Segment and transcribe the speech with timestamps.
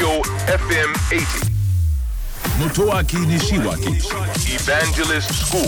[0.00, 1.50] Tokyo FM 80.
[2.58, 4.00] Motoaki Nishiwaki
[4.48, 5.60] Evangelist School.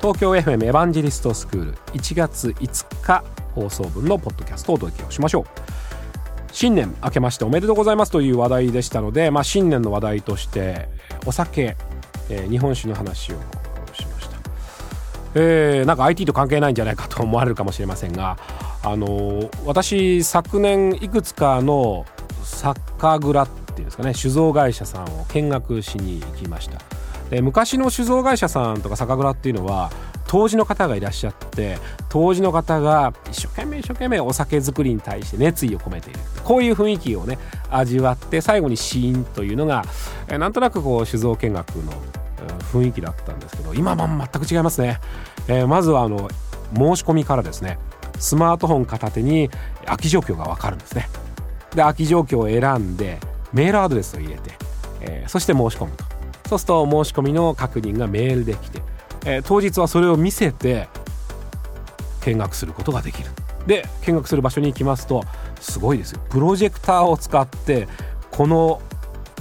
[0.00, 3.22] 東京 FM エヴァンジェリストスクール1月5日
[3.54, 5.44] 放送分のポッドキャストをお届けをしましょう
[6.52, 10.88] 新年明けましておめでとうございますという話題でしたので、まあ、新年の話題として
[11.26, 11.76] お酒、
[12.30, 13.36] えー日本酒の話を
[15.34, 18.38] えーなんか IT と関係ないんじゃないかと思われるかもしれませんが
[18.82, 22.06] あの私昨年いくつかの
[22.42, 22.80] 酒
[23.20, 26.78] 蔵っていうんですかね酒造会社さんを見学しに行きました。
[27.30, 29.90] で昔の酒造会社さんとか酒蔵っていうのは
[30.26, 31.78] 当時の方がいらっしゃって
[32.08, 36.20] 当時の方が一生懸命一生懸命お酒作りに対して熱意を込めている。
[36.44, 37.38] こういう雰囲気をね
[37.70, 39.84] 味わって最後にシーンというのが
[40.28, 41.92] えなんとなくこう酒造見学の
[42.72, 45.00] 雰囲気だったんですけど今は全く違いますね、
[45.48, 46.28] えーまずはあの
[46.74, 47.78] 申し込みからですね
[48.18, 49.50] スマートフォン片手に
[49.84, 51.08] 空き状況がわかるんですね。
[51.74, 53.18] で空き状況を選んで
[53.52, 54.52] メールアドレスを入れて、
[55.00, 56.04] えーそして申し込むと。
[56.48, 58.82] そうすると申し込みの確認がメールできて、
[59.26, 60.88] えー当日はそれを見せて
[62.22, 63.30] 見学することができる。
[63.66, 65.24] で見学する場所に行きますと
[65.60, 66.20] すごいですよ。
[66.30, 67.88] プロジェクターを使って
[68.30, 68.80] この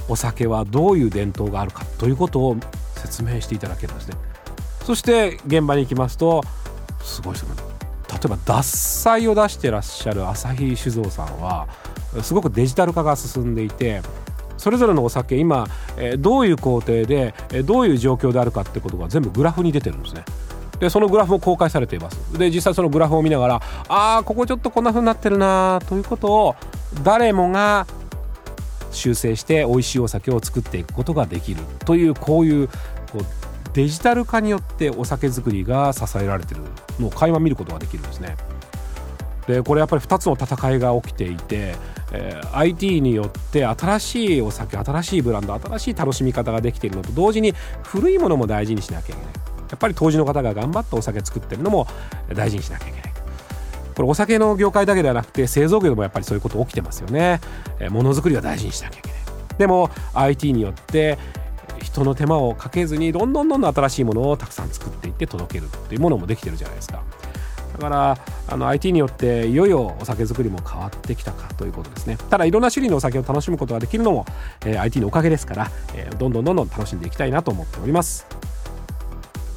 [0.09, 2.57] お酒はどういう伝統があるかということを
[3.03, 4.15] 説明していただけるんですね。
[4.83, 6.43] そして現場に行きますと
[7.01, 7.49] すごいですよ
[8.09, 11.67] 例えば獺祭を出してらっしゃる旭酒造さんは
[12.21, 14.01] すごくデジタル化が進んでいて
[14.57, 15.67] それぞれのお酒今、
[16.19, 17.33] どういう工程で、
[17.65, 20.23] どういう状況であるかってことが全部グラフに出てるんですね。
[20.79, 22.37] でそのグラフも公開されています。
[22.37, 26.55] で実際そのグラフを見ながらああここちょっとこんな風になってるなということを
[27.03, 27.87] 誰もが
[28.93, 33.25] 修正して美味しいお酒を作っていくことができるというこういうこう
[33.73, 36.61] デジタル化によってお酒作りが支えられてる
[36.99, 38.35] のを垣間見ることができるんですね。
[39.47, 41.75] でこれやっぱり2つの戦いが起きていて、
[42.13, 49.33] えー IT によって新しいお酒新しいブランド新しい楽しみ方ができているのと同時に古いものも大事にしなきゃいけない
[49.71, 51.87] やっぱり当時の方が頑張ってお酒作ってるのも
[52.35, 53.12] 大事にしなきゃいけない
[53.93, 57.39] これお酒の業界だけではなくて製造業でもやっぱりそういうこと起きてますよね。
[57.79, 59.17] えものづくりは大事にしなきゃいけない。
[59.57, 61.17] でも IT によって
[61.81, 67.03] 人の手間をかけずにどんどんどんどん新しいものをたくさん作っていって届けるっていうものもできてるじゃないですか。
[67.73, 68.17] だから
[68.49, 72.17] あの IT によっていよいよお酒作りも変わってきたかということですね。
[72.29, 74.25] ただいろんな種類のお酒を楽しむことができるのも、
[74.65, 78.27] えー IT のおかげですから、えーどんどんどんどん楽しんでいきたいなと思っております。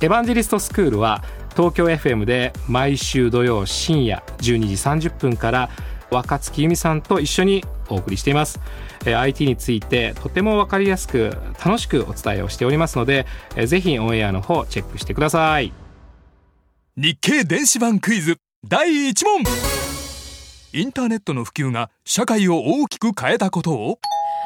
[0.01, 1.23] エヴァンジリストスクールは
[1.57, 5.71] 東京 FM で毎週土曜深夜12時30分から
[6.11, 8.61] 若月由美さんと一緒にお送りしています、
[9.07, 15.73] えー IT についてとても分かりやすく楽しくお伝えをしておりますので、えーぜひオンエアの方チェックしてください。
[16.97, 19.45] 日経電子版クイズ第1問。
[20.73, 23.99] インターネットの普及が社会を大きく変えたことを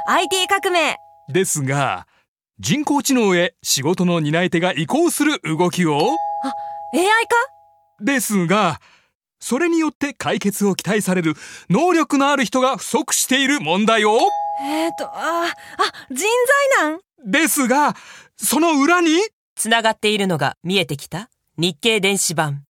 [0.07, 0.97] IT 革命。
[1.33, 2.07] ですが
[2.61, 6.11] 人工知能へ仕事の担い手が移行する動きを
[6.95, 8.05] AI 化？
[8.05, 8.81] ですが
[9.39, 11.35] それによって解決を期待される
[11.71, 14.19] 能力のある人が不足している問題を？
[14.63, 15.53] えーと、あー、あ、
[16.11, 16.27] 人
[16.79, 17.01] 材難？
[17.25, 17.95] ですが
[18.37, 19.19] その裏に？
[19.55, 21.31] つながっているのが見えてきた？
[21.57, 22.65] 日経電子版。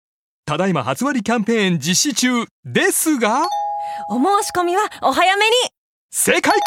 [0.45, 3.47] ただいま初割キャンペーン実施中ですが
[4.09, 5.51] お申し込みはお早めに。
[6.11, 6.59] 正解